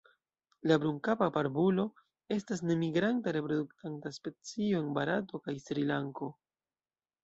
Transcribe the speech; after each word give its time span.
La 0.69 0.77
Brunkapa 0.85 1.27
barbulo 1.35 1.85
estas 2.37 2.65
nemigranta 2.71 3.37
reproduktanta 3.39 4.17
specio 4.19 4.85
en 4.85 4.93
Barato 5.01 5.47
kaj 5.49 5.61
Srilanko. 5.71 6.37